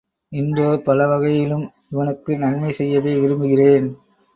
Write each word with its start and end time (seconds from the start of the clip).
இன்றோ 0.31 0.67
பலவகையிலும் 0.85 1.65
இவனுக்கு 1.89 2.31
நன்மை 2.37 2.71
செய்யவே 2.71 3.15
விரும்புகிறேன். 3.17 3.89